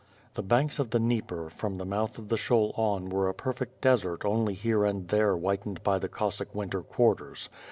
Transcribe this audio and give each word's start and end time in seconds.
The 0.33 0.41
banks 0.41 0.79
of 0.79 0.89
the 0.89 0.97
Dnieper, 0.97 1.51
from 1.51 1.77
the 1.77 1.85
mouth 1.85 2.17
of 2.17 2.29
the 2.29 2.35
Pshol 2.35 2.73
on 2.75 3.11
were 3.11 3.29
a 3.29 3.35
perfect 3.35 3.81
desert 3.81 4.25
only 4.25 4.55
here 4.55 4.83
and 4.83 5.07
there 5.09 5.35
whitened 5.35 5.83
by 5.83 5.99
the 5.99 6.09
Cossack 6.09 6.55
winter 6.55 6.81
quarters. 6.81 7.49